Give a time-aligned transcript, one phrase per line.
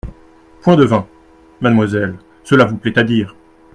[0.63, 1.07] Point de vin!
[1.59, 3.35] Mademoiselle, cela vous plaît à dire.